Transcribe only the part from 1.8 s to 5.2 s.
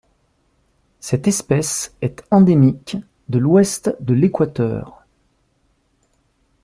est endémique de l'Ouest de l'Équateur.